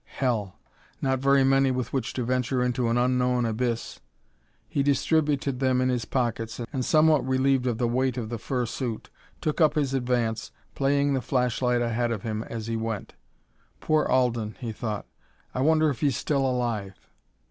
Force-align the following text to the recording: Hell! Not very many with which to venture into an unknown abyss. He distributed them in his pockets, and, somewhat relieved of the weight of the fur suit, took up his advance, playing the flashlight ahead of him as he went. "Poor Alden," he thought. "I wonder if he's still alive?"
Hell! 0.17 0.57
Not 0.99 1.19
very 1.19 1.43
many 1.43 1.69
with 1.69 1.93
which 1.93 2.13
to 2.13 2.23
venture 2.23 2.63
into 2.63 2.87
an 2.89 2.97
unknown 2.97 3.45
abyss. 3.45 3.99
He 4.67 4.81
distributed 4.81 5.59
them 5.59 5.79
in 5.79 5.89
his 5.89 6.05
pockets, 6.05 6.59
and, 6.73 6.83
somewhat 6.83 7.23
relieved 7.23 7.67
of 7.67 7.77
the 7.77 7.87
weight 7.87 8.17
of 8.17 8.29
the 8.29 8.39
fur 8.39 8.65
suit, 8.65 9.11
took 9.41 9.61
up 9.61 9.75
his 9.75 9.93
advance, 9.93 10.51
playing 10.73 11.13
the 11.13 11.21
flashlight 11.21 11.83
ahead 11.83 12.09
of 12.09 12.23
him 12.23 12.41
as 12.41 12.65
he 12.65 12.75
went. 12.75 13.13
"Poor 13.79 14.05
Alden," 14.07 14.57
he 14.59 14.71
thought. 14.71 15.05
"I 15.53 15.61
wonder 15.61 15.87
if 15.91 15.99
he's 16.01 16.17
still 16.17 16.47
alive?" 16.49 16.95